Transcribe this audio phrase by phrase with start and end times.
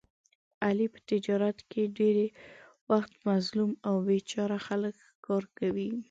[0.65, 2.27] علي په تجارت کې ډېری
[2.91, 5.89] وخت مظلوم او بې چاره خلک ښکار کوي.